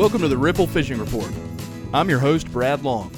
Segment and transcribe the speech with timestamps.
[0.00, 1.30] Welcome to the Ripple Fishing Report.
[1.92, 3.12] I'm your host, Brad Long.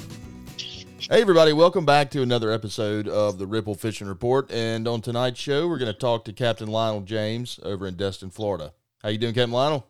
[0.99, 4.51] Hey, everybody, welcome back to another episode of the Ripple Fishing Report.
[4.51, 8.31] And on tonight's show, we're going to talk to Captain Lionel James over in Destin,
[8.31, 8.73] Florida.
[9.01, 9.87] How you doing, Captain Lionel?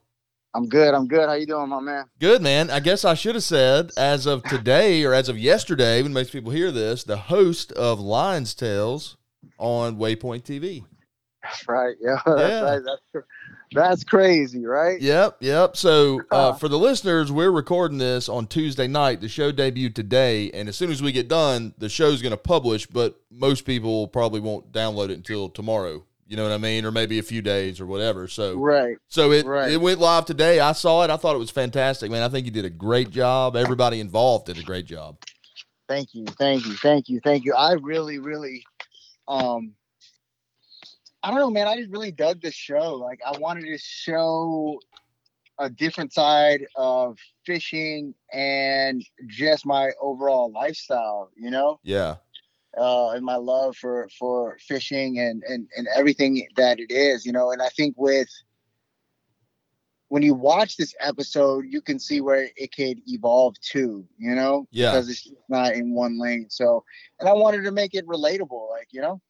[0.53, 0.93] I'm good.
[0.93, 1.27] I'm good.
[1.27, 2.05] How you doing, my man?
[2.19, 2.69] Good, man.
[2.69, 6.31] I guess I should have said, as of today or as of yesterday, when most
[6.31, 9.17] people hear this, the host of Lion's Tales
[9.57, 10.85] on Waypoint TV.
[11.41, 11.95] That's right.
[11.99, 12.81] Yeah, that's right.
[12.85, 13.25] That's,
[13.73, 14.99] that's crazy, right?
[15.01, 15.75] Yep, yep.
[15.77, 19.21] So uh, for the listeners, we're recording this on Tuesday night.
[19.21, 22.37] The show debuted today, and as soon as we get done, the show's going to
[22.37, 22.87] publish.
[22.87, 26.03] But most people probably won't download it until tomorrow.
[26.25, 28.27] You know what I mean, or maybe a few days or whatever.
[28.27, 28.97] So, Right.
[29.07, 29.71] so it Right.
[29.71, 30.59] it went live today.
[30.59, 31.09] I saw it.
[31.09, 32.23] I thought it was fantastic, man.
[32.23, 33.55] I think you did a great job.
[33.55, 35.17] Everybody involved did a great job.
[35.87, 36.25] Thank you.
[36.25, 36.73] Thank you.
[36.75, 37.19] Thank you.
[37.23, 37.53] Thank you.
[37.53, 38.63] I really, really,
[39.27, 39.73] um,
[41.23, 41.67] I don't know, man.
[41.67, 42.95] I just really dug this show.
[42.95, 44.79] Like, I wanted to show
[45.57, 51.31] a different side of fishing and just my overall lifestyle.
[51.37, 51.79] You know.
[51.83, 52.17] Yeah,
[52.77, 57.31] uh, and my love for for fishing and, and and everything that it is, you
[57.31, 57.51] know.
[57.51, 58.29] And I think with
[60.09, 64.67] when you watch this episode, you can see where it could evolve to, you know,
[64.71, 64.91] Yeah.
[64.91, 66.47] because it's not in one lane.
[66.49, 66.83] So,
[67.19, 69.21] and I wanted to make it relatable, like you know.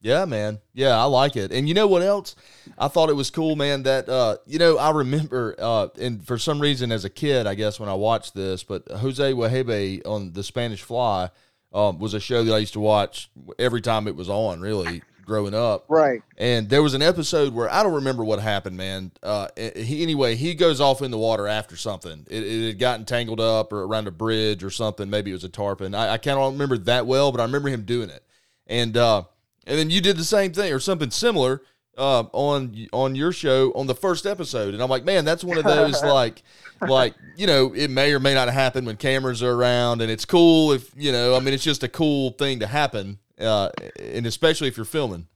[0.00, 0.60] Yeah, man.
[0.72, 1.52] Yeah, I like it.
[1.52, 2.34] And you know what else?
[2.78, 6.38] I thought it was cool, man, that uh, you know, I remember uh and for
[6.38, 10.32] some reason as a kid, I guess when I watched this, but Jose Wejebe on
[10.32, 11.30] the Spanish Fly
[11.72, 15.02] um was a show that I used to watch every time it was on, really,
[15.26, 15.84] growing up.
[15.88, 16.22] Right.
[16.38, 19.12] And there was an episode where I don't remember what happened, man.
[19.22, 22.26] Uh, he, anyway, he goes off in the water after something.
[22.28, 25.10] It, it had gotten tangled up or around a bridge or something.
[25.10, 25.94] Maybe it was a tarpon.
[25.94, 28.24] I, I can't remember that well, but I remember him doing it.
[28.66, 29.24] And uh,
[29.70, 31.62] and then you did the same thing or something similar
[31.96, 34.74] uh, on on your show on the first episode.
[34.74, 36.42] And I'm like, man, that's one of those like
[36.80, 40.24] like you know it may or may not happen when cameras are around, and it's
[40.24, 41.36] cool if you know.
[41.36, 45.28] I mean, it's just a cool thing to happen, uh, and especially if you're filming.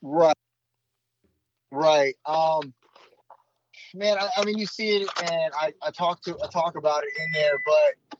[0.00, 0.36] Right.
[1.70, 2.14] Right.
[2.24, 2.72] Um
[3.94, 7.02] man, I, I mean you see it and I, I talk to I talk about
[7.02, 8.18] it in there, but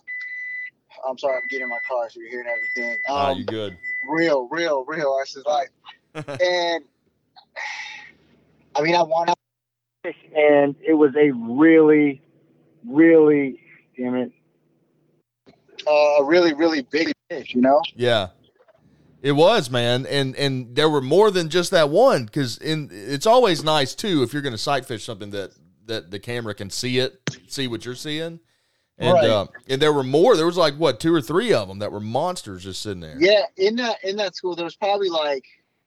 [1.09, 2.99] I'm sorry, I'm getting in my car so you're hearing everything.
[3.09, 3.79] Um Ah, you good?
[4.09, 5.17] Real, real, real.
[5.19, 5.69] That's his life.
[6.15, 6.85] and
[8.75, 9.35] I mean I want to
[10.35, 12.23] and it was a really,
[12.87, 13.61] really
[13.97, 14.33] damn it.
[15.87, 17.81] Uh, a really, really big fish, you know?
[17.95, 18.29] Yeah.
[19.21, 23.27] It was, man, and and there were more than just that one because in it's
[23.27, 25.51] always nice too if you're going to sight fish something that
[25.87, 28.39] that the camera can see it, see what you're seeing,
[28.99, 29.25] and Right.
[29.25, 30.37] uh, and there were more.
[30.37, 33.17] There was like what two or three of them that were monsters just sitting there.
[33.19, 35.45] Yeah, in that in that school, there was probably like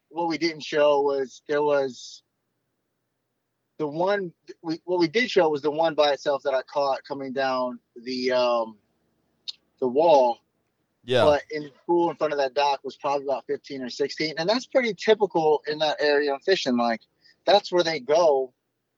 [0.09, 2.23] what we didn't show was there was
[3.77, 7.03] the one we what we did show was the one by itself that I caught
[7.03, 8.77] coming down the um
[9.79, 10.37] the wall.
[11.05, 13.89] yeah, But in the pool in front of that dock was probably about 15 or
[13.89, 14.35] 16.
[14.37, 16.77] And that's pretty typical in that area of fishing.
[16.77, 17.01] Like
[17.45, 18.53] that's where they go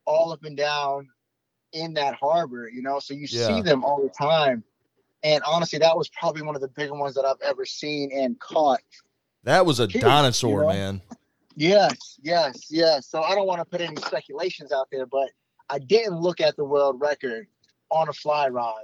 [0.06, 1.08] all up and down
[1.74, 3.00] in that harbor, you know.
[3.00, 3.48] So you Yeah.
[3.48, 4.64] see them all the time.
[5.24, 8.40] And honestly, that was probably one of the bigger ones that I've ever seen and
[8.40, 8.82] caught.
[9.44, 10.74] that was a dinosaur, you know?
[10.74, 11.02] man.
[11.56, 13.08] Yes, yes, yes.
[13.08, 15.30] So I don't want to put any speculations out there, but
[15.70, 17.48] I didn't look at the world record
[17.90, 18.84] on a fly rod.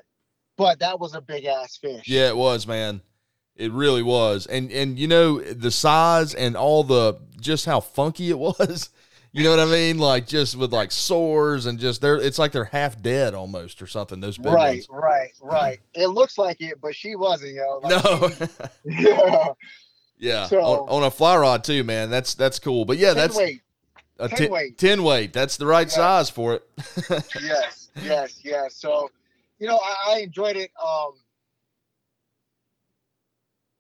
[0.58, 2.08] But that was a big ass fish.
[2.08, 3.02] Yeah, it was, man.
[3.56, 8.30] It really was, and and you know the size and all the just how funky
[8.30, 8.90] it was.
[9.32, 10.00] You know what I mean?
[10.00, 13.86] Like just with like sores and just they're it's like they're half dead almost or
[13.88, 14.20] something.
[14.20, 14.88] Those big Right, ones.
[14.90, 15.80] right, right.
[15.94, 17.80] It looks like it, but she wasn't, yo.
[17.84, 18.32] Like, No.
[18.86, 19.46] yeah.
[20.18, 20.46] yeah.
[20.48, 22.10] So- on, on a fly rod too, man.
[22.10, 22.86] That's that's cool.
[22.86, 23.62] But yeah, Ten that's weight.
[24.18, 24.78] a 10 weight.
[24.80, 25.32] 10 weight.
[25.32, 25.94] That's the right Yeah.
[25.96, 26.64] size for it.
[27.42, 28.76] Yes, yes, yes.
[28.76, 29.10] So,
[29.60, 30.72] you know, I, I enjoyed it.
[30.84, 31.12] Um,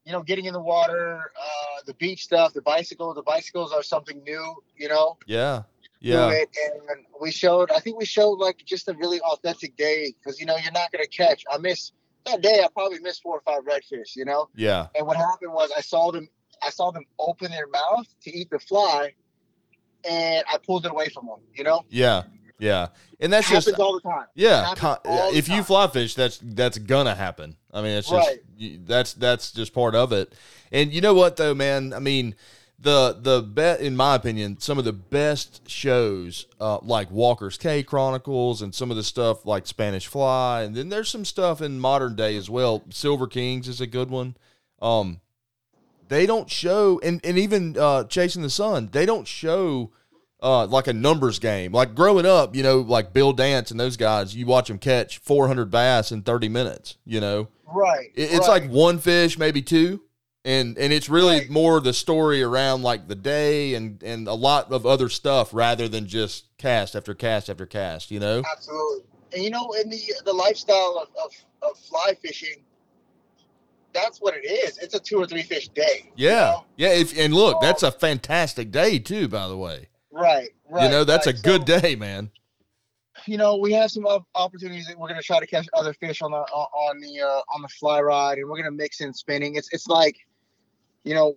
[0.06, 1.49] you know, getting in the water, uh,
[1.90, 3.14] the beach stuff, the bicycle.
[3.16, 4.56] The bicycles are something new.
[4.78, 5.64] You know, yeah.
[6.00, 6.30] Yeah.
[6.30, 7.72] And we showed.
[7.72, 10.92] I think we showed like just a really authentic day because you know you're not
[10.92, 11.44] gonna catch.
[11.52, 11.92] I miss
[12.26, 12.62] that day.
[12.64, 14.16] I probably missed four or five redfish.
[14.16, 14.50] You know.
[14.56, 14.88] Yeah.
[14.96, 16.30] And what happened was I saw them
[16.62, 19.14] I saw them open their mouth to eat the fly
[20.08, 21.84] and I pulled it away from them, you know?
[21.90, 22.24] Yeah.
[22.60, 22.88] Yeah.
[23.20, 24.26] And that's just happens just all the time.
[24.36, 25.64] Yeah, con- if you time.
[25.64, 27.56] fly fish, that's that's gonna happen.
[27.74, 28.86] I mean, it's just Right.
[28.86, 30.34] that's that's just part of it.
[30.72, 31.94] And you know what though, man?
[31.94, 32.36] I mean,
[32.80, 37.84] the the bet in my opinion, some of the best shows uh, like Walker's Cay
[37.84, 41.80] Chronicles and some of the stuff like Spanish Fly, and then there's some stuff in
[41.80, 42.84] modern day as well.
[42.90, 44.38] Silver Kings is a good one.
[44.82, 45.20] Um,
[46.08, 49.92] they don't show, and and even uh, Chasing the Sun, they don't show
[50.42, 51.72] uh, like a numbers game.
[51.74, 55.18] Like growing up, you know, like Bill Dance and those guys, you watch them catch
[55.20, 56.98] 400 bass in 30 minutes.
[57.06, 58.08] You know, Right.
[58.16, 58.64] It- it's right.
[58.64, 60.02] like one fish, maybe two,
[60.46, 61.50] and and it's really Right.
[61.50, 65.88] more the story around like the day and and a lot of other stuff rather
[65.88, 68.10] than just cast after cast after cast.
[68.12, 69.04] You know, Absolutely.
[69.34, 71.32] And you know, in the the lifestyle of, of,
[71.70, 72.64] of fly fishing,
[73.94, 74.78] that's what it is.
[74.78, 76.12] It's a two or three fish day.
[76.16, 76.66] you yeah, know?
[76.78, 76.90] yeah.
[76.94, 79.28] If and look, that's a fantastic day too.
[79.28, 80.50] By the way, Right.
[80.70, 80.84] Right.
[80.86, 81.38] you know that's right.
[81.38, 82.32] a good So, day, man.
[83.26, 86.22] You know, we have some opportunities that we're going to try to catch other fish
[86.22, 89.14] on the on the uh, on the fly rod, and we're going to mix in
[89.14, 89.56] spinning.
[89.56, 90.16] It's it's like,
[91.04, 91.36] you know,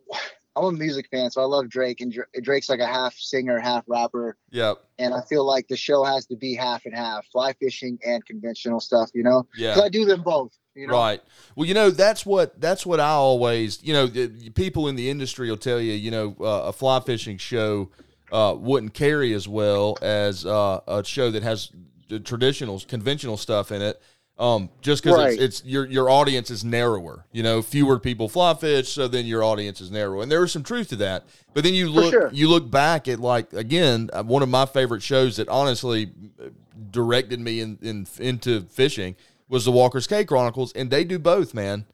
[0.55, 3.85] I'm a music fan, so I love Drake, and Drake's like a half singer, half
[3.87, 4.37] rapper.
[4.51, 4.85] Yep.
[4.99, 8.25] and I feel like the show has to be half and half, fly fishing and
[8.27, 9.11] conventional stuff.
[9.15, 9.81] You know, Yeah.
[9.81, 10.53] I do them both.
[10.75, 11.23] You know, Right.
[11.55, 15.11] Well, you know that's what that's what I always you know the, people in the
[15.11, 15.93] industry will tell you.
[15.93, 17.91] You know, uh, a fly fishing show
[18.31, 21.71] uh, wouldn't carry as well as uh, a show that has
[22.09, 24.01] the traditional conventional stuff in it.
[24.39, 25.33] Um, just because Right.
[25.39, 27.27] it's, it's your your audience is narrower.
[27.33, 30.51] You know, fewer people fly fish, so then your audience is narrow, and there is
[30.51, 31.25] some truth to that.
[31.55, 32.31] But then you look sure.
[32.33, 36.11] you look back at like again uh, one of my favorite shows that honestly
[36.43, 36.49] uh,
[36.91, 39.17] directed me in, in into fishing
[39.49, 41.85] was the Walker's Cay Chronicles, and they do both, man.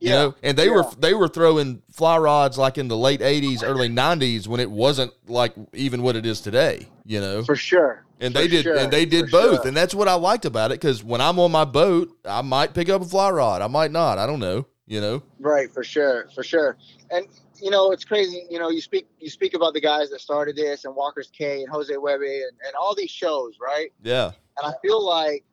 [0.00, 0.14] You Yeah.
[0.16, 3.88] know, and they were they were throwing fly rods like in the late '80s, early
[3.88, 6.88] '90s when it wasn't like even what it is today.
[7.06, 8.04] You know, for sure.
[8.20, 9.68] And they did sure, and they did for both, sure.
[9.68, 10.80] and that's what I liked about it.
[10.80, 13.92] Because when I'm on my boat, I might pick up a fly rod, I might
[13.92, 14.66] not, I don't know.
[14.86, 16.78] You know, Right, for sure, for sure.
[17.10, 17.26] And
[17.60, 18.46] you know, it's crazy.
[18.48, 21.60] You know, you speak you speak about the guys that started this, and Walker's Cay,
[21.60, 23.92] and Jose Wejebe, and, and all these shows, right?
[24.02, 24.32] yeah,
[24.62, 25.44] And I feel like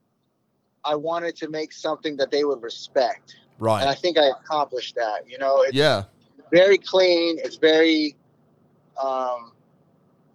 [0.86, 4.96] I wanted to make something that they would respect, right and I think I accomplished
[4.96, 5.30] that.
[5.30, 6.04] You know, it's yeah,
[6.52, 7.38] very clean.
[7.44, 8.16] It's very
[9.04, 9.52] um,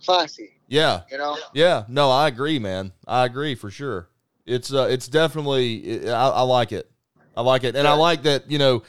[0.05, 0.51] classy.
[0.69, 1.03] yeah.
[1.11, 2.93] You know, Yeah, no, I agree, man.
[3.07, 4.09] I agree for sure.
[4.47, 6.91] It's uh, it's definitely I, I like it.
[7.37, 8.83] I like it, and I like that you know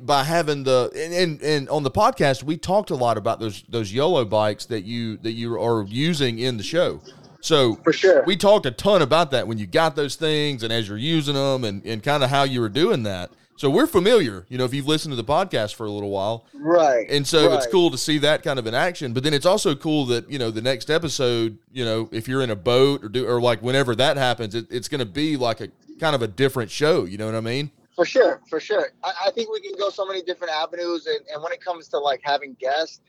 [0.00, 3.62] by having the and, and and on the podcast we talked a lot about those
[3.68, 7.00] those YOLO bikes that you that you are using in the show.
[7.42, 8.24] So for sure.
[8.24, 11.34] we talked a ton about that when you got those things and as you're using
[11.34, 13.32] them and, and kind of how you were doing that.
[13.56, 16.46] So we're familiar, you know, if you've listened to the podcast for a little while.
[16.54, 17.08] right.
[17.08, 19.12] And so it's cool to see that kind of in action.
[19.12, 22.42] But then it's also cool that, you know, the next episode, you know, if you're
[22.42, 25.60] in a boat or do or like whenever that happens, it, it's gonna be like
[25.60, 25.68] a
[26.00, 27.70] kind of a different show, you know what I mean?
[27.94, 28.88] For sure, for sure.
[29.04, 31.88] I, I think we can go so many different avenues, and, and when it comes
[31.88, 33.00] to like having guests,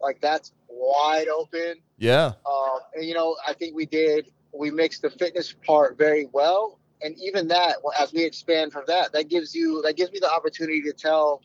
[0.00, 1.74] like that's wide open.
[1.98, 2.32] Yeah.
[2.46, 4.30] Um, and you know, I think we did.
[4.52, 9.12] We mixed the fitness part very well, and even that, as we expand from that,
[9.12, 11.42] that gives you that gives me the opportunity to tell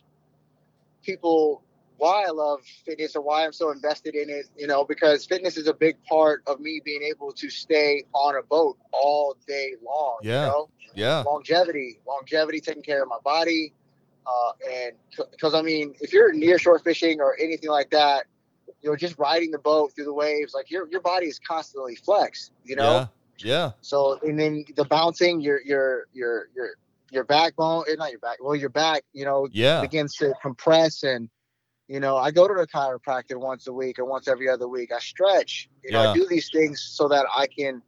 [1.02, 1.62] people
[1.96, 4.46] why I love fitness or why I'm so invested in it.
[4.56, 8.36] You know, because fitness is a big part of me being able to stay on
[8.36, 10.18] a boat all day long.
[10.22, 10.46] Yeah.
[10.46, 10.68] You know?
[10.94, 11.20] Yeah.
[11.20, 13.72] longevity, longevity, taking care of my body,
[14.26, 14.92] uh, and
[15.30, 18.26] because I mean, if you're near shore fishing or anything like that,
[18.82, 21.94] you know, just riding the boat through the waves, like your your body is constantly
[21.94, 23.08] flexed, you know.
[23.44, 23.72] Yeah.
[23.80, 26.70] So and then the bouncing, your your your your
[27.10, 29.80] your backbone, eh, not your back, well, your back, you know, Yeah.
[29.80, 31.28] begins to compress and.
[31.90, 34.92] You know, I go to the chiropractor once a week or once every other week.
[34.92, 35.70] I stretch.
[35.82, 36.10] You know, Yeah.
[36.10, 37.80] I do these things so that I can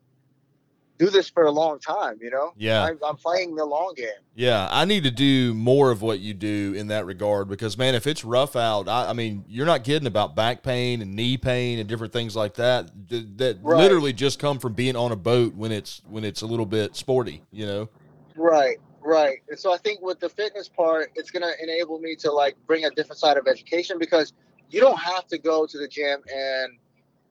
[1.01, 2.19] do this for a long time.
[2.21, 2.85] You know, Yeah.
[2.85, 4.09] I'm, I'm playing the long game.
[4.35, 7.95] Yeah, I need to do more of what you do in that regard because man,
[7.95, 11.39] if it's rough out, I, I mean, you're not kidding about back pain and knee
[11.39, 13.79] pain and different things like that that Right.
[13.79, 16.95] literally just come from being on a boat when it's when it's a little bit
[16.95, 17.89] sporty, you know.
[18.37, 19.39] Right, right.
[19.49, 22.57] And so I think with the fitness part, it's going to enable me to like
[22.67, 24.35] bring a different side of education because
[24.69, 26.79] you don't have to go to the gym and,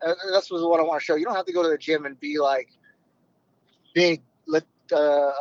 [0.01, 1.15] and that's what I want to show.
[1.15, 2.69] You don't have to go to the gym and be like
[3.93, 4.21] big,
[4.91, 5.31] uh, uh,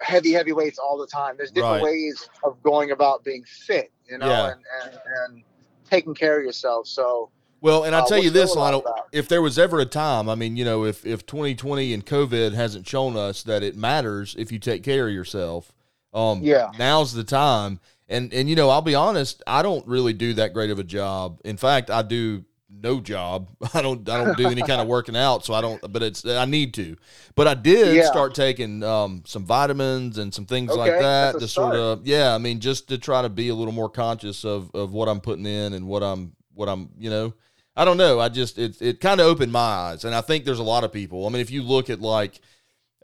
[0.00, 1.36] heavy, heavy weights all the time.
[1.36, 1.82] There's different Right.
[1.82, 4.52] ways of going about being fit, you know, Yeah.
[4.52, 5.42] and, and, and
[5.88, 6.86] taking care of yourself.
[6.86, 10.28] So, Well, and I Uh, tell you this, Lionel, if there was ever a time,
[10.28, 14.34] I mean, you know, if if 2020 and COVID hasn't shown us that it matters
[14.36, 15.72] if you take care of yourself,
[16.12, 16.70] um, Yeah.
[16.76, 17.78] now's the time.
[18.08, 20.84] And and you know, I'll be honest, I don't really do that great of a
[20.84, 21.40] job.
[21.44, 22.44] In fact, I do
[22.80, 23.48] no job.
[23.74, 25.80] I don't I don't do any kind of working out, so I don't.
[25.92, 26.96] But it's I need to.
[27.34, 28.06] But I did Yeah.
[28.06, 32.34] start taking um, some vitamins and some things like that to sort of yeah.
[32.34, 35.20] I mean, just to try to be a little more conscious of of what I'm
[35.20, 37.34] putting in and what I'm what I'm you know.
[37.74, 38.20] I don't know.
[38.20, 40.84] I just it it kind of opened my eyes, and I think there's a lot
[40.84, 41.26] of people.
[41.26, 42.38] I mean, if you look at like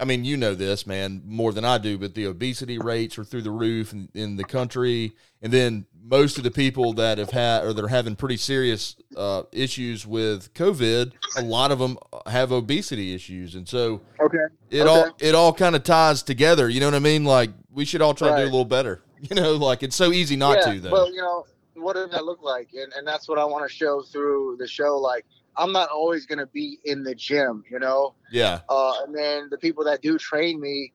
[0.01, 3.25] I mean, you know this, man, more than I do, but the obesity rates are
[3.25, 5.13] through the roof in, in the country.
[5.43, 9.43] And then most of the people that have had or they're having pretty serious uh,
[9.53, 13.55] issues with COVID, a lot of them have obesity issues.
[13.55, 14.39] And so Okay.
[14.71, 14.89] it Okay.
[14.89, 16.69] all it all kind of ties together.
[16.69, 17.25] You know what I mean?
[17.25, 19.03] Like we should all try to do a little better.
[19.21, 20.93] You know, like it's so easy not yeah, to though.
[20.93, 22.69] Well, you know, what does that look like?
[22.73, 24.97] And and that's what I want to show through the show.
[24.97, 25.25] Like,
[25.57, 28.15] I'm not always gonna be in the gym, you know.
[28.31, 28.61] yeah.
[28.69, 30.93] Uh, and then the people that do train me,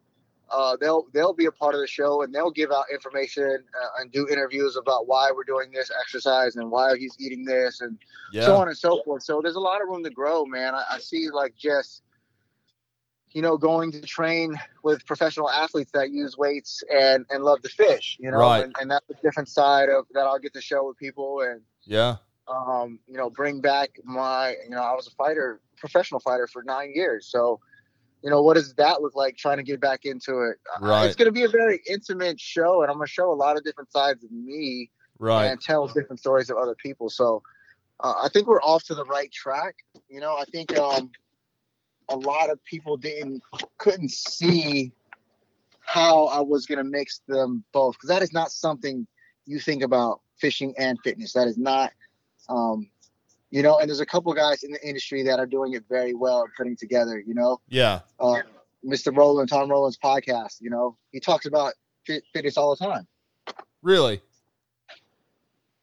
[0.49, 3.87] uh, they'll they'll be a part of the show and they'll give out information uh,
[3.99, 7.97] and do interviews about why we're doing this exercise and why he's eating this and
[8.31, 8.45] Yeah.
[8.45, 9.23] so on and so forth.
[9.23, 10.75] So there's a lot of room to grow, man.
[10.75, 12.03] I, I see like just
[13.31, 17.69] you know going to train with professional athletes that use weights and and love to
[17.69, 18.63] fish, you know, Right.
[18.65, 21.61] and, and that's a different side of that I'll get to show with people and
[21.85, 22.17] yeah.
[22.47, 26.63] Um, you know, bring back my, you know, I was a fighter, professional fighter for
[26.63, 27.27] nine years.
[27.27, 27.59] So,
[28.23, 30.57] you know, what does that look like trying to get back into it?
[30.81, 33.35] Uh, It's going to be a very intimate show, and I'm going to show a
[33.35, 35.45] lot of different sides of me Right.
[35.45, 37.09] and tell different stories of other people.
[37.09, 37.43] So,
[38.01, 39.75] uh, I think we're off to the right track.
[40.09, 41.11] You know, I think um,
[42.09, 43.41] a lot of people didn't
[43.77, 44.91] couldn't see
[45.79, 49.07] how I was going to mix them both because that is not something
[49.45, 51.33] you think about fishing and fitness.
[51.33, 51.91] That is not,
[52.49, 52.89] um,
[53.51, 53.79] you know.
[53.79, 56.49] And there's a couple guys in the industry that are doing it very well and
[56.57, 57.19] putting together.
[57.25, 58.01] You know, Yeah.
[58.19, 58.41] uh,
[58.85, 59.15] Mr.
[59.15, 60.61] Rowland, Tom Rowland's podcast.
[60.61, 61.73] You know, he talks about
[62.05, 63.07] fitness all the time.
[63.81, 64.21] Really.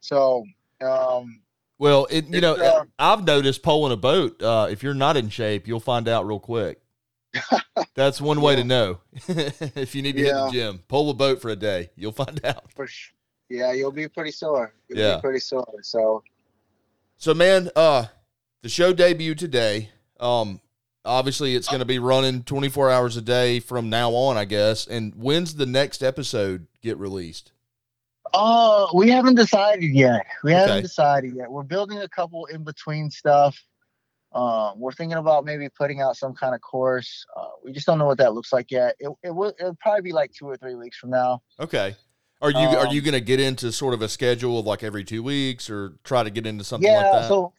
[0.01, 0.45] So,
[0.81, 1.41] um,
[1.79, 4.43] Well, it you know uh, I've noticed pulling a boat.
[4.43, 6.81] Uh, if you're not in shape, you'll find out real quick.
[7.95, 8.99] That's one way to know.
[9.29, 11.91] if you need to hit the gym, pull a boat for a day.
[11.97, 12.73] You'll find out.
[12.75, 13.13] for sh-
[13.49, 14.73] yeah, you'll be pretty sore.
[14.89, 15.17] You'll Yeah.
[15.17, 15.67] be pretty sore.
[15.83, 16.23] So,
[17.21, 18.07] So, man, uh,
[18.63, 19.91] the show debuted today.
[20.19, 20.59] Um,
[21.05, 24.87] obviously, it's going to be running 24 hours a day from now on, I guess.
[24.87, 27.53] And when's the next episode get released?
[28.33, 30.25] Uh, we haven't decided yet.
[30.43, 30.61] We Okay.
[30.61, 31.51] haven't decided yet.
[31.51, 33.55] We're building a couple in between stuff.
[34.33, 37.27] Um, we're thinking about maybe putting out some kind of course.
[37.37, 38.95] Uh, we just don't know what that looks like yet.
[38.99, 41.43] It it will it'll probably be like two or three weeks from now.
[41.59, 41.97] Okay.
[42.43, 44.83] Are you are Um, you going to get into sort of a schedule of like
[44.83, 47.29] every two weeks, or try to get into something yeah, like that?
[47.29, 47.53] so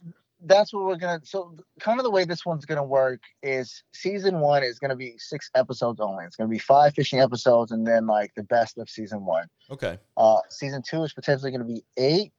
[0.43, 1.21] that's what we're gonna.
[1.23, 5.13] So kind of the way this one's gonna work is season one is gonna be
[5.19, 6.25] six episodes only.
[6.25, 9.45] It's gonna be five fishing episodes and then like the best of season one.
[9.69, 9.99] okay.
[10.17, 12.33] Uh, season two is potentially going to be eight,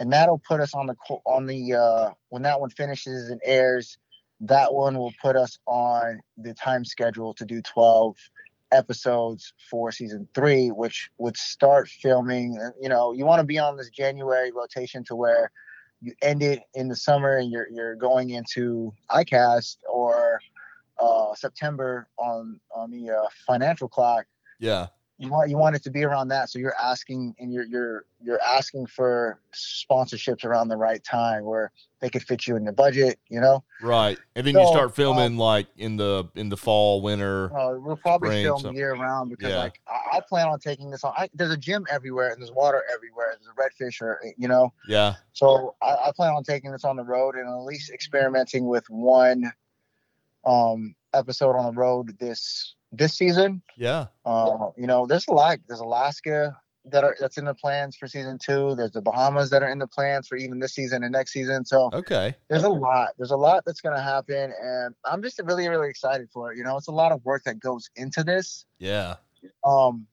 [0.00, 0.96] and that'll put us on the
[1.26, 3.98] on the uh, when that one finishes and airs.
[4.40, 8.16] That one will put us on the time schedule to do twelve
[8.74, 12.58] episodes for season three, which would start filming.
[12.58, 15.50] uh, You know, you want to be on this January rotation to where
[16.00, 20.40] you end it in the summer and you're you're going into ICAST or
[21.00, 24.26] uh, September on on the uh, financial clock
[24.58, 24.88] Yeah.
[25.18, 28.04] You want you want it to be around that so you're asking and you're you're
[28.20, 32.72] you're asking for sponsorships around the right time where they could fit you in the
[32.72, 34.18] budget you know Right.
[34.34, 37.54] And then you start filming like in the in the fall, winter.
[37.56, 39.58] uh, we'll probably Spring, film so- year round because Yeah.
[39.58, 42.50] like I, I plan on taking this on I, there's a gym everywhere and there's
[42.52, 45.14] water everywhere there's a redfish or you know Yeah.
[45.32, 48.84] so I, I plan on taking this on the road and at least experimenting with
[48.88, 49.52] one
[50.44, 54.06] um episode on the road this this season Yeah.
[54.24, 55.58] Uh, you know, there's a lot.
[55.68, 58.74] There's Alaska that are that's in the plans for season two.
[58.74, 61.64] There's the Bahamas that are in the plans for even this season and next season.
[61.64, 62.34] So Okay.
[62.48, 63.10] there's a lot.
[63.16, 66.58] There's a lot that's gonna happen, and I'm just really, really excited for it.
[66.58, 68.66] You know, it's a lot of work that goes into this.
[68.78, 69.16] Yeah.
[69.66, 70.06] Um,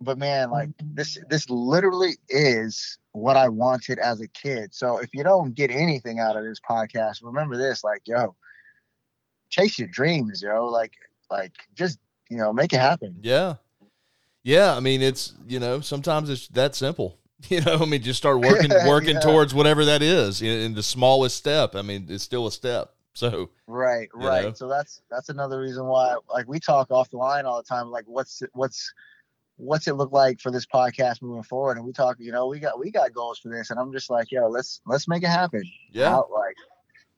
[0.00, 4.74] but man, like this, this literally is what I wanted as a kid.
[4.74, 8.34] So if you don't get anything out of this podcast, remember this: like, yo,
[9.50, 10.66] chase your dreams, yo.
[10.66, 10.92] Like,
[11.30, 11.98] like just
[12.30, 13.16] you know, make it happen.
[13.22, 13.54] Yeah.
[14.42, 14.74] Yeah.
[14.76, 17.18] I mean, it's, you know, sometimes it's that simple.
[17.50, 19.20] You know, I mean, just start working, working Yeah.
[19.20, 21.74] towards whatever that is in, in the smallest step.
[21.76, 22.94] I mean, it's still a step.
[23.12, 24.44] So, Right, right.
[24.46, 24.52] know?
[24.54, 27.90] So that's that's another reason why like we talk off the line all the time
[27.90, 28.92] like what's what's
[29.56, 32.58] what's it look like for this podcast moving forward and we talk you know we
[32.58, 35.28] got we got goals for this and I'm just like yo let's let's make it
[35.28, 35.62] happen.
[35.92, 36.08] yeah.
[36.10, 36.56] How, like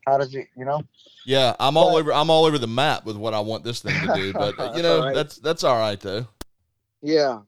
[0.09, 0.83] how does it you know?
[1.25, 1.55] Yeah.
[1.61, 3.95] I'm all But- over, I'm all over the map with what I want this thing
[4.07, 4.33] to do.
[4.57, 5.15] But, you know, right.
[5.15, 6.27] that's, that's all right, though.
[7.03, 7.41] Yeah.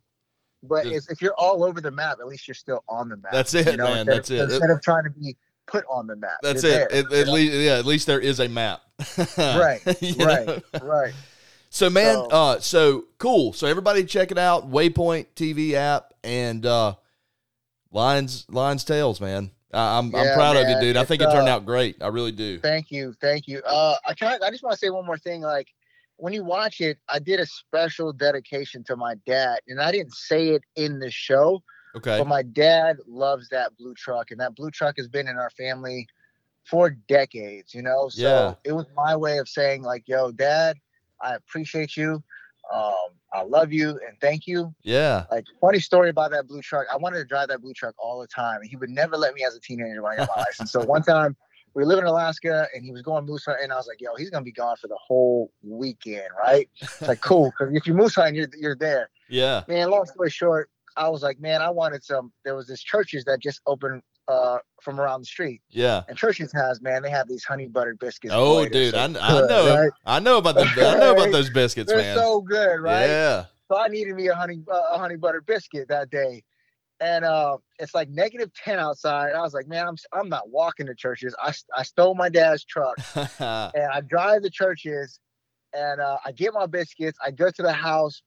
[0.63, 3.33] But Just- if, you're all over the map, at least you're still on the map.
[3.33, 4.09] That's it, you know, man.
[4.09, 4.43] instead That's of, it.
[4.53, 5.37] Instead of trying to be
[5.67, 6.39] put on the map.
[6.43, 6.91] That's it.
[6.91, 8.83] there, At, least, yeah, at least there is a map.
[9.39, 9.81] Right,
[10.19, 11.15] right, right.
[11.71, 13.55] So man, So- uh, so cool.
[13.55, 14.71] So everybody check it out.
[14.71, 16.95] Waypoint TV app and uh,
[17.93, 19.53] Lines Lines Tails, man.
[19.73, 20.83] I'm I'm Yeah, proud of you, man.
[20.83, 20.97] dude.
[20.97, 22.03] I think it turned uh, out great.
[22.03, 22.59] I really do.
[22.59, 23.61] Thank you, thank you.
[23.65, 25.43] Uh, I can I just want to say one more thing.
[25.43, 25.69] Like,
[26.17, 30.15] when you watch it, I did a special dedication to my dad, and I didn't
[30.15, 31.63] say it in the show,
[31.97, 32.19] Okay.
[32.19, 35.51] but my dad loves that blue truck, and that blue truck has been in our
[35.51, 36.07] family
[36.69, 37.73] for decades.
[37.73, 38.55] You know, so Yeah.
[38.65, 40.77] it was my way of saying like, "Yo, Dad,
[41.23, 42.23] I appreciate you.
[42.73, 42.93] Um,
[43.33, 45.27] I love you, and thank you." Yeah.
[45.31, 46.87] Like funny story about that blue truck.
[46.93, 48.61] I wanted to drive that blue truck all the time.
[48.61, 50.73] and He would never let me as a teenager when I got my license.
[50.73, 51.37] So one time
[51.75, 53.65] we live in Alaska and he was going moose hunting.
[53.65, 56.69] And I was like, yo, he's gonna be gone for the whole weekend, right?
[56.81, 59.11] It's like cool, because if you moose hunting, you're you're there.
[59.29, 59.63] Yeah.
[59.69, 62.33] Man, long story short, I was like, man, I wanted some.
[62.45, 65.61] There was this Church's that just opened uh from around the street.
[65.69, 66.03] Yeah.
[66.09, 68.33] And Church's has, man, they have these honey buttered biscuits.
[68.37, 69.77] Oh, dude, I, I know.
[69.83, 69.91] right?
[70.07, 70.63] I know about the.
[70.63, 72.17] I know about those biscuits, They're man.
[72.17, 73.07] so good, right?
[73.07, 73.45] Yeah.
[73.69, 76.43] So I needed me a honey uh, a honey butter biscuit that day,
[77.01, 79.33] and uh, it's like negative ten outside.
[79.33, 81.35] I was like, man, I'm I'm not walking to Church's.
[81.41, 85.21] I I stole my dad's truck and I drive to Church's,
[85.73, 87.19] and uh, I get my biscuits.
[87.25, 88.23] I go to the house,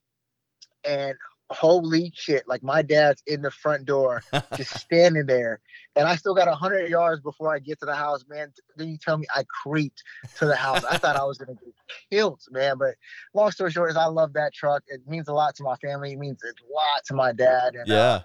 [0.88, 1.14] and
[1.50, 4.22] holy shit, like my dad's in the front door,
[4.56, 5.60] just standing there,
[5.96, 8.24] and I still got hundred yards before I get to the house.
[8.28, 10.02] Man, then you tell me I creeped
[10.38, 10.84] to the house.
[10.84, 11.74] I thought I was gonna get
[12.10, 12.78] killed, man.
[12.78, 12.94] But
[13.34, 14.82] long story short is I love that truck.
[14.88, 16.12] It means a lot to my family.
[16.12, 17.74] It means a lot to my dad.
[17.74, 18.20] And uh, yeah.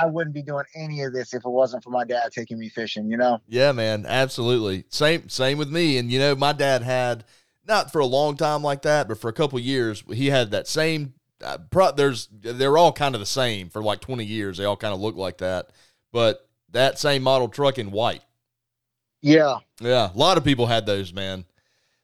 [0.00, 2.68] I wouldn't be doing any of this if it wasn't for my dad taking me
[2.68, 3.10] fishing.
[3.10, 3.40] You know.
[3.48, 4.84] Yeah, man, absolutely.
[4.88, 5.98] Same same with me.
[5.98, 7.24] And you know, my dad had
[7.66, 10.66] not for a long time like that, but for a couple years, he had that
[10.66, 11.14] same.
[11.42, 14.58] Uh, pro, there's they're all kind of the same for like 20 years.
[14.58, 15.70] They all kind of look like that,
[16.12, 18.22] but that same model truck in white.
[19.20, 19.58] Yeah.
[19.80, 21.44] Yeah, a lot of people had those, man.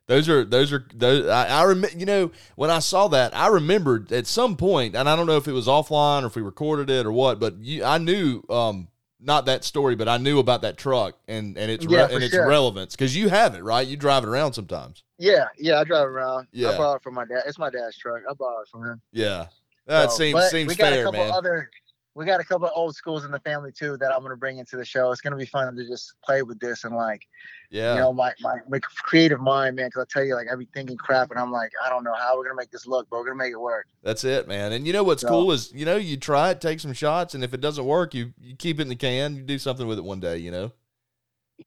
[0.06, 1.28] Those are those are those.
[1.28, 5.06] I, I remember, you know, when I saw that, I remembered at some point, and
[5.06, 7.58] I don't know if it was offline or if we recorded it or what, but
[7.58, 8.88] you, I knew, um,
[9.20, 12.22] not that story, but I knew about that truck and and its Yeah, for and
[12.22, 12.46] its sure.
[12.46, 13.86] relevance because you have it, right?
[13.86, 15.02] You drive it around sometimes.
[15.18, 16.46] Yeah, yeah, I drive it around.
[16.52, 16.70] Yeah.
[16.70, 17.42] I borrowed it from my dad.
[17.46, 18.22] It's my dad's truck.
[18.28, 19.00] I borrowed it from him.
[19.12, 19.46] Yeah,
[19.86, 21.32] that So, seems seems we got a fair, couple man.
[21.32, 21.70] other
[22.18, 24.58] we got a couple of old schools in the family too that I'm gonna bring
[24.58, 25.12] into the show.
[25.12, 27.28] It's gonna be fun to just play with this and like
[27.70, 29.86] yeah, you know my, my my creative mind, man.
[29.86, 32.14] Because I tell you, like I be thinking crap, and I'm like, I don't know
[32.14, 33.86] how we're gonna make this look, but we're gonna make it work.
[34.02, 34.72] that's it, man.
[34.72, 37.34] And you know what's So- cool is you know you try it, take some shots,
[37.36, 39.86] and if it doesn't work, you you keep it in the can, you do something
[39.86, 40.72] with it one day, you know.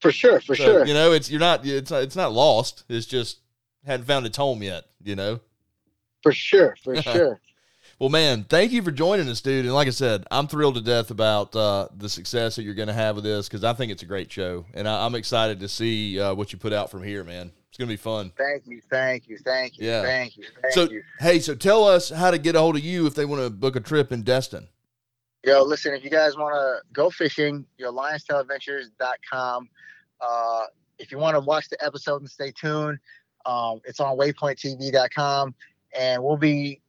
[0.01, 0.85] For sure, for So, sure.
[0.85, 2.83] You know, it's you're not it's not, it's not lost.
[2.89, 3.39] It's just
[3.85, 4.83] hadn't found its home yet.
[5.01, 5.39] You know.
[6.23, 7.39] For sure, for sure.
[8.01, 9.63] Well, man, thank you for joining us, dude.
[9.63, 12.87] And like I said, I'm thrilled to death about uh, the success that you're going
[12.87, 15.59] to have with this because I think it's a great show, and I, I'm excited
[15.59, 17.51] to see uh, what you put out from here, man.
[17.69, 18.31] It's going to be fun.
[18.35, 20.01] Thank you, thank you, thank you, Yeah.
[20.01, 21.03] thank you, thank So, you.
[21.19, 23.51] hey, so tell us how to get a hold of you if they want to
[23.51, 24.67] book a trip in Destin.
[25.45, 29.69] Yo, listen, if you guys want to go fishing, your lionstailadventures.com.
[30.19, 30.63] Uh,
[30.97, 32.97] if you want to watch the episode and stay tuned,
[33.45, 35.53] um, it's on waypointtv.com.
[35.95, 36.81] And we'll be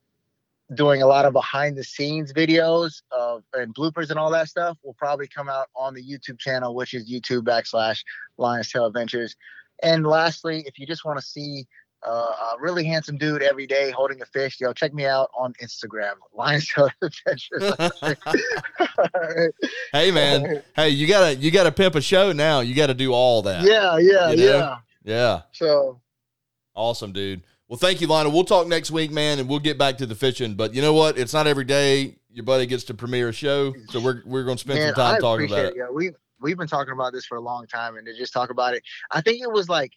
[0.75, 4.79] doing a lot of behind the scenes videos of and bloopers and all that stuff
[4.83, 8.03] will probably come out on the YouTube channel, which is YouTube backslash
[8.39, 9.37] Lions Tail Adventures.
[9.83, 11.67] And lastly, if you just want to see
[12.07, 15.53] uh, a really handsome dude every day holding a fish, yo, check me out on
[15.63, 17.73] Instagram, Lions Tail Adventures.
[19.93, 22.61] hey, man, hey, you gotta you gotta pimp a show now.
[22.61, 23.65] You got to do all that.
[23.65, 24.43] Yeah, yeah, You know?
[24.45, 24.77] yeah.
[25.05, 25.43] yeah.
[25.53, 26.01] So
[26.75, 27.43] Awesome, dude.
[27.73, 28.33] Well, thank you, Lionel.
[28.33, 30.53] We'll talk next week, man, and we'll get back to the fishing.
[30.57, 31.17] But you know what?
[31.17, 34.59] It's not every day your buddy gets to premiere a show, so we're we're gonna
[34.59, 35.69] spend man, some time I talking about it.
[35.69, 35.77] it.
[35.79, 38.51] Yeah, we've we've been talking about this for a long time, and to just talk
[38.51, 39.95] about it, I think it was like,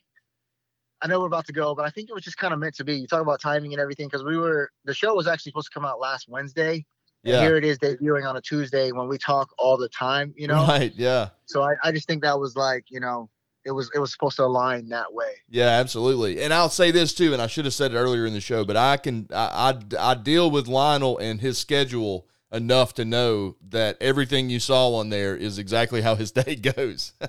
[1.01, 2.75] I know we're about to go, but I think it was just kind of meant
[2.75, 2.95] to be.
[2.95, 5.73] You talk about timing and everything because we were the show was actually supposed to
[5.73, 6.85] come out last Wednesday.
[7.25, 7.41] And Yeah.
[7.41, 10.65] here it is debuting on a Tuesday when we talk all the time, you know.
[10.65, 10.93] Right.
[10.95, 11.31] Yeah.
[11.45, 13.29] So I, I just think that was like, you know,
[13.65, 15.31] it was it was supposed to align that way.
[15.49, 16.41] Yeah, absolutely.
[16.41, 18.63] And I'll say this too, and I should have said it earlier in the show,
[18.63, 23.55] but I can I I, I deal with Lionel and his schedule enough to know
[23.69, 27.11] that everything you saw on there is exactly how his day goes.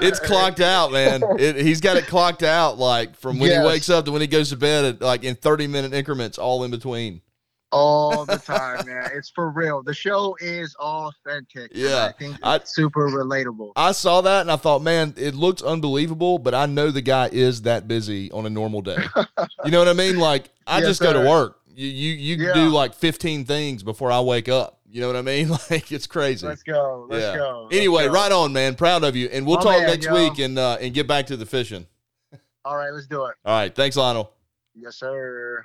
[0.00, 1.22] it's clocked out, man.
[1.38, 3.62] It, he's got it clocked out like from when Yes.
[3.62, 6.38] he wakes up to when he goes to bed, at, like in thirty minute increments,
[6.38, 7.20] all in between.
[7.72, 9.10] All the time, man.
[9.14, 9.82] It's for real.
[9.82, 11.72] The show is authentic.
[11.74, 13.72] Yeah, I think it's I- super relatable.
[13.76, 17.28] I saw that and I thought, man, it looks unbelievable, but I know the guy
[17.32, 18.98] is that busy on a normal day.
[19.64, 20.18] You know what I mean?
[20.18, 21.58] Like I Yes, just go to work.
[21.74, 22.52] You you you Yeah.
[22.54, 24.78] do like 15 things before I wake up.
[24.88, 25.48] You know what I mean?
[25.70, 26.46] Like it's crazy.
[26.46, 27.06] Let's go.
[27.08, 27.36] Let's Yeah.
[27.36, 27.62] go.
[27.70, 28.12] Let's Anyway, go.
[28.12, 28.74] right on, man.
[28.74, 29.28] Proud of you.
[29.32, 30.14] And we'll My talk man, next yo.
[30.14, 31.86] week and uh, and get back to the fishing.
[32.64, 33.34] All right, let's do it.
[33.44, 33.74] All right.
[33.74, 34.30] Thanks, Lionel.
[34.74, 35.64] Yes, sir.